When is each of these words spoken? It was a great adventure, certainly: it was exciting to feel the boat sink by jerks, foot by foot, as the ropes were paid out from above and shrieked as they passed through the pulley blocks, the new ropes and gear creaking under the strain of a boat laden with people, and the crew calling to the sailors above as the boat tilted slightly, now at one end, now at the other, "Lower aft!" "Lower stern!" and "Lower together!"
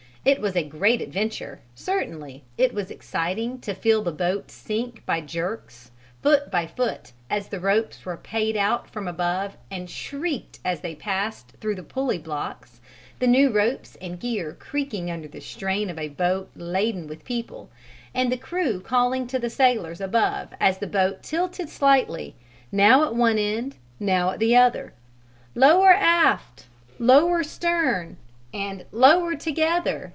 It 0.23 0.39
was 0.39 0.55
a 0.55 0.61
great 0.63 1.01
adventure, 1.01 1.61
certainly: 1.73 2.43
it 2.55 2.75
was 2.75 2.91
exciting 2.91 3.57
to 3.61 3.73
feel 3.73 4.03
the 4.03 4.11
boat 4.11 4.51
sink 4.51 5.03
by 5.03 5.21
jerks, 5.21 5.89
foot 6.21 6.51
by 6.51 6.67
foot, 6.67 7.11
as 7.27 7.47
the 7.47 7.59
ropes 7.59 8.05
were 8.05 8.17
paid 8.17 8.55
out 8.55 8.87
from 8.87 9.07
above 9.07 9.57
and 9.71 9.89
shrieked 9.89 10.59
as 10.63 10.81
they 10.81 10.93
passed 10.93 11.53
through 11.59 11.73
the 11.73 11.81
pulley 11.81 12.19
blocks, 12.19 12.79
the 13.17 13.25
new 13.25 13.49
ropes 13.49 13.97
and 13.99 14.19
gear 14.19 14.53
creaking 14.53 15.09
under 15.09 15.27
the 15.27 15.41
strain 15.41 15.89
of 15.89 15.97
a 15.97 16.09
boat 16.09 16.51
laden 16.55 17.07
with 17.07 17.25
people, 17.25 17.71
and 18.13 18.31
the 18.31 18.37
crew 18.37 18.79
calling 18.79 19.25
to 19.25 19.39
the 19.39 19.49
sailors 19.49 19.99
above 19.99 20.49
as 20.59 20.77
the 20.77 20.85
boat 20.85 21.23
tilted 21.23 21.67
slightly, 21.67 22.35
now 22.71 23.03
at 23.05 23.15
one 23.15 23.39
end, 23.39 23.75
now 23.99 24.29
at 24.29 24.37
the 24.37 24.55
other, 24.55 24.93
"Lower 25.55 25.93
aft!" 25.93 26.65
"Lower 26.99 27.41
stern!" 27.41 28.17
and 28.53 28.85
"Lower 28.91 29.35
together!" 29.35 30.09